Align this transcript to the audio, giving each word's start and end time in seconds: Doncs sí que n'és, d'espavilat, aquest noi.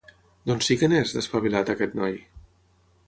Doncs 0.51 0.69
sí 0.71 0.77
que 0.83 0.89
n'és, 0.93 1.13
d'espavilat, 1.17 1.71
aquest 1.75 1.95
noi. 2.01 2.17